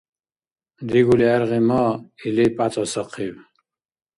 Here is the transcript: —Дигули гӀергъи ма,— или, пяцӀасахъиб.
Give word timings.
—Дигули 0.89 1.25
гӀергъи 1.29 1.61
ма,— 1.69 1.83
или, 2.27 2.45
пяцӀасахъиб. 2.57 3.35